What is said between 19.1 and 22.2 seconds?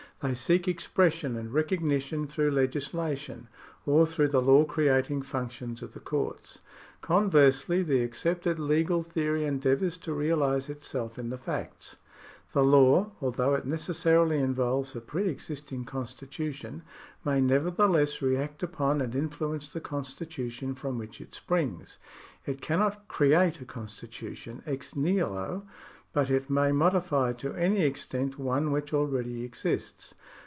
influence the con stitution from which it springs.